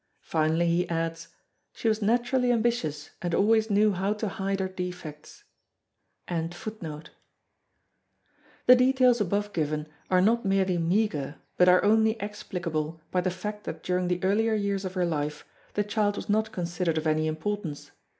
Finally 0.23 0.65
he 0.65 0.89
adds: 0.89 1.27
"She 1.73 1.87
was 1.87 2.01
naturally 2.01 2.51
ambitious 2.51 3.11
and 3.21 3.35
always 3.35 3.69
knew 3.69 3.91
how 3.91 4.13
to 4.13 4.27
hide 4.29 4.59
her 4.59 4.67
defects." 4.67 5.43
The 6.27 7.05
details 8.75 9.21
above 9.21 9.53
given 9.53 9.87
are 10.09 10.19
not 10.19 10.43
merely 10.43 10.79
meagre 10.79 11.35
but 11.55 11.69
are 11.69 11.83
only 11.83 12.19
explicable 12.19 12.99
by 13.11 13.21
the 13.21 13.29
fact 13.29 13.63
that 13.65 13.83
during 13.83 14.07
the 14.07 14.23
earlier 14.23 14.55
years 14.55 14.85
of 14.85 14.95
her 14.95 15.05
life 15.05 15.45
the 15.75 15.83
child 15.83 16.15
was 16.15 16.27
not 16.27 16.51
considered 16.51 16.97
of 16.97 17.05
any 17.05 17.27
importance. 17.27 17.91